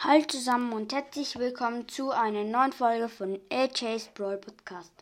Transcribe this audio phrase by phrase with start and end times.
[0.00, 4.92] Hallo zusammen und herzlich willkommen zu einer neuen Folge von AJ's Brawl Podcast.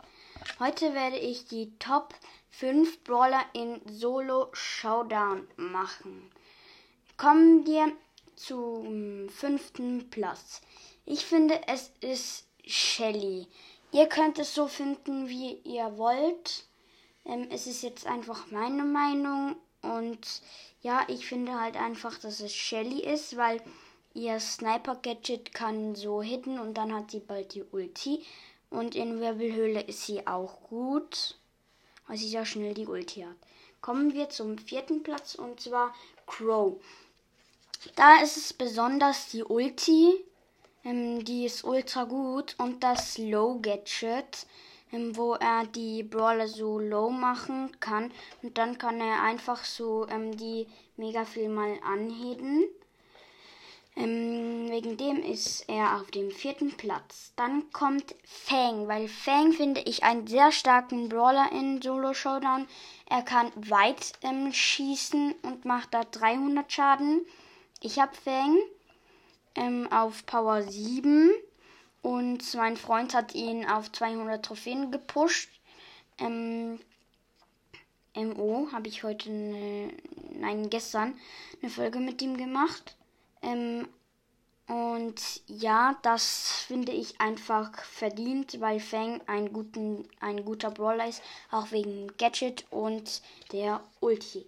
[0.59, 2.15] Heute werde ich die Top
[2.49, 6.31] 5 Brawler in Solo Showdown machen.
[7.19, 7.93] Kommen wir
[8.37, 10.63] zum fünften Platz.
[11.05, 13.49] Ich finde, es ist Shelly.
[13.93, 16.65] Ihr könnt es so finden, wie ihr wollt.
[17.27, 20.41] Ähm, es ist jetzt einfach meine Meinung und
[20.81, 23.61] ja, ich finde halt einfach, dass es Shelly ist, weil
[24.17, 28.25] Ihr Sniper-Gadget kann so hitten und dann hat sie bald die Ulti.
[28.71, 31.37] Und in Wirbelhöhle ist sie auch gut,
[32.07, 33.37] weil sie ja schnell die Ulti hat.
[33.83, 35.95] Kommen wir zum vierten Platz und zwar
[36.27, 36.81] Crow.
[37.95, 40.25] Da ist es besonders die Ulti,
[40.83, 44.47] ähm, die ist ultra gut und das Low Gadget,
[44.93, 48.11] ähm, wo er die Brawler so low machen kann
[48.43, 52.67] und dann kann er einfach so ähm, die mega viel mal anheben.
[53.97, 57.33] Ähm, wegen dem ist er auf dem vierten Platz.
[57.35, 62.69] Dann kommt Fang, weil Fang finde ich einen sehr starken Brawler in Solo Showdown.
[63.09, 67.27] Er kann weit ähm, schießen und macht da 300 Schaden.
[67.81, 68.59] Ich habe Fang
[69.55, 71.31] ähm, auf Power 7
[72.03, 75.49] und mein Freund hat ihn auf 200 Trophäen gepusht.
[76.19, 76.79] Ähm,
[78.15, 79.93] MO habe ich heute, ne,
[80.33, 81.19] nein, gestern
[81.63, 82.97] eine Folge mit ihm gemacht.
[83.43, 83.89] Ähm,
[84.69, 91.23] und ja, das finde ich einfach verdient, weil Fang ein, guten, ein guter Brawler ist,
[91.53, 94.45] auch wegen Gadget und der Ulti.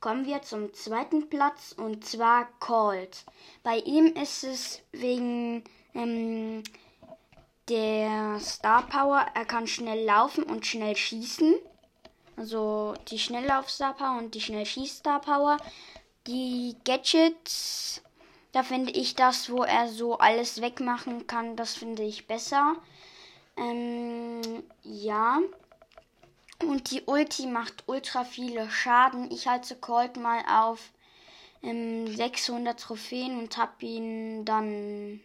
[0.00, 3.24] Kommen wir zum zweiten Platz und zwar Colt.
[3.62, 5.64] Bei ihm ist es wegen
[5.94, 6.62] ähm,
[7.68, 11.56] der Star Power, er kann schnell laufen und schnell schießen.
[12.36, 15.58] Also die Schnelllauf Star Power und die Schnell Schieß Star Power.
[16.26, 18.00] Die Gadgets
[18.52, 22.76] da finde ich das, wo er so alles wegmachen kann, das finde ich besser.
[23.56, 24.40] Ähm,
[24.82, 25.40] ja.
[26.62, 29.30] Und die Ulti macht ultra viele Schaden.
[29.30, 30.90] Ich halte Colt mal auf
[31.62, 35.20] ähm, 600 Trophäen und habe ihn dann,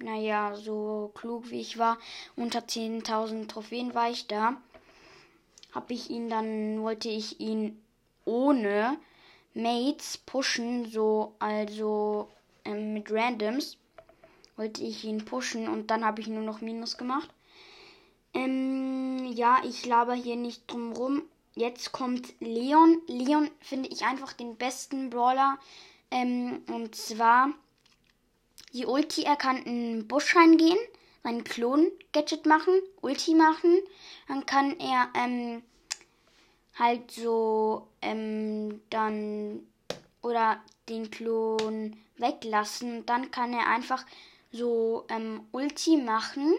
[0.00, 1.98] naja, so klug wie ich war,
[2.34, 4.56] unter 10.000 Trophäen war ich da.
[5.72, 7.80] Habe ich ihn dann, wollte ich ihn
[8.24, 8.98] ohne
[9.54, 12.28] Mates pushen, so, also
[12.66, 13.78] ähm, mit Randoms
[14.56, 17.28] wollte ich ihn pushen und dann habe ich nur noch Minus gemacht.
[18.34, 21.22] Ähm, ja, ich laber hier nicht drum rum.
[21.54, 23.00] Jetzt kommt Leon.
[23.06, 25.58] Leon finde ich einfach den besten Brawler.
[26.10, 27.50] Ähm, und zwar
[28.72, 30.78] die Ulti, er kann in den Busch reingehen,
[31.22, 33.78] seinen Klon-Gadget machen, Ulti machen.
[34.28, 35.62] Dann kann er ähm,
[36.78, 39.66] halt so ähm, dann
[40.20, 41.96] oder den Klon
[42.36, 43.06] weglassen.
[43.06, 44.04] Dann kann er einfach
[44.52, 46.54] so ähm, Ulti machen.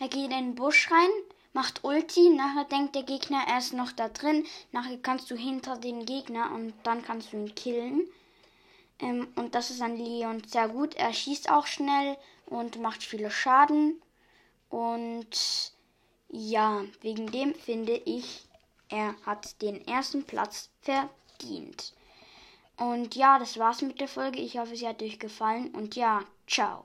[0.00, 1.10] Er geht in den Busch rein,
[1.52, 4.44] macht Ulti, nachher denkt der Gegner, er ist noch da drin.
[4.72, 8.08] Nachher kannst du hinter den Gegner und dann kannst du ihn killen.
[8.98, 10.94] Ähm, und das ist an Leon sehr gut.
[10.94, 12.16] Er schießt auch schnell
[12.46, 14.00] und macht viele Schaden.
[14.68, 15.72] Und
[16.28, 18.46] ja, wegen dem finde ich,
[18.88, 21.94] er hat den ersten Platz verdient.
[22.76, 24.40] Und ja, das war's mit der Folge.
[24.40, 25.68] Ich hoffe, sie hat euch gefallen.
[25.74, 26.84] Und ja, ciao.